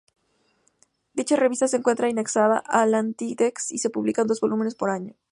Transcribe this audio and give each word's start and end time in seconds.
Dicha 1.13 1.35
revista 1.35 1.67
se 1.67 1.77
encuentra 1.77 2.09
indexada 2.09 2.57
a 2.57 2.87
Latindex 2.87 3.71
y 3.71 3.77
se 3.77 3.91
publican 3.91 4.25
dos 4.25 4.41
volúmenes 4.41 4.73
por 4.73 4.89
año. 4.89 5.13